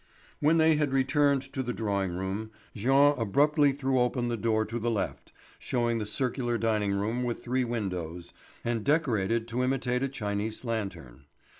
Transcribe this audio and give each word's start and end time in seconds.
When 0.39 0.57
they 0.57 0.77
had 0.77 0.91
returned 0.93 1.43
to 1.53 1.61
the 1.61 1.73
drawing 1.75 2.15
room 2.17 2.49
Jean 2.75 3.13
abruptly 3.19 3.71
threw 3.71 3.99
open 3.99 4.29
the 4.29 4.35
door 4.35 4.65
to 4.65 4.79
the 4.79 4.89
left, 4.89 5.31
showing 5.59 5.99
the 5.99 6.07
circular 6.07 6.57
dining 6.57 6.93
room 6.93 7.23
with 7.23 7.43
three 7.43 7.63
windows, 7.63 8.33
and 8.65 8.83
decorated 8.83 9.47
to 9.49 9.63
imitate 9.63 10.01
a 10.01 10.09
Chinese 10.09 10.65
lantern. 10.65 11.25